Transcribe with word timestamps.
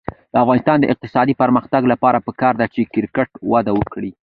د 0.33 0.35
افغانستان 0.43 0.77
د 0.79 0.85
اقتصادي 0.93 1.33
پرمختګ 1.41 1.81
لپاره 1.93 2.23
پکار 2.27 2.53
ده 2.59 2.65
چې 2.73 2.89
کرکټ 2.93 3.29
وده 3.51 3.71
وکړي. 3.79 4.11